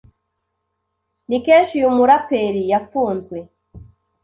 Ni 1.27 1.37
kenshi 1.45 1.71
uyu 1.79 1.89
muraperi 1.97 2.61
yafunzwe 2.71 3.37